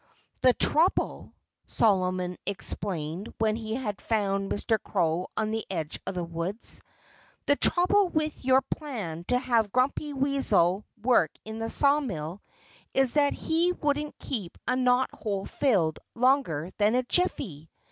"The 0.41 0.53
trouble" 0.55 1.35
Solomon 1.67 2.39
explained 2.47 3.31
when 3.37 3.55
he 3.55 3.75
had 3.75 4.01
found 4.01 4.51
Mr. 4.51 4.81
Crow 4.81 5.27
on 5.37 5.51
the 5.51 5.63
edge 5.69 5.99
of 6.07 6.15
the 6.15 6.23
woods 6.23 6.81
"the 7.45 7.55
trouble 7.55 8.09
with 8.09 8.43
your 8.43 8.61
plan 8.63 9.25
to 9.25 9.37
have 9.37 9.71
Grumpy 9.71 10.11
Weasel 10.13 10.85
work 11.03 11.29
in 11.45 11.59
the 11.59 11.69
sawmill 11.69 12.41
is 12.95 13.13
that 13.13 13.33
he 13.33 13.73
wouldn't 13.73 14.17
keep 14.17 14.57
a 14.67 14.75
knot 14.75 15.11
hole 15.13 15.45
filled 15.45 15.99
longer 16.15 16.71
than 16.79 16.95
a 16.95 17.03
jiffy. 17.03 17.69